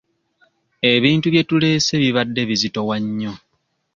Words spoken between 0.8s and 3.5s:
Ebintu bye tuleese bibadde bizitowa nnyo.